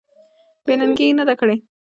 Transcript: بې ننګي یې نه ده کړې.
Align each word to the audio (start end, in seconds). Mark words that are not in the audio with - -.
بې 0.65 0.73
ننګي 0.79 1.05
یې 1.09 1.13
نه 1.17 1.23
ده 1.27 1.33
کړې. 1.39 1.55